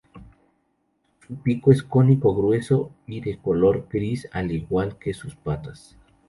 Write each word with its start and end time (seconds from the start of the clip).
Su 1.27 1.35
pico 1.43 1.71
es 1.71 1.83
cónico, 1.83 2.33
grueso 2.33 2.89
y 3.05 3.21
de 3.21 3.37
color 3.37 3.87
gris, 3.87 4.27
al 4.31 4.51
igual 4.51 4.97
que 4.97 5.13
sus 5.13 5.35
patas. 5.35 5.95